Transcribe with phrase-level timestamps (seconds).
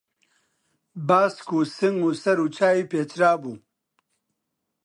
[1.07, 3.55] باسک و سنگ و سەر و چاوی پێچرابوو